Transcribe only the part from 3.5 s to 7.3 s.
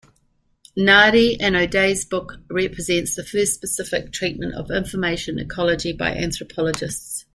specific treatment of information ecology by anthropologists.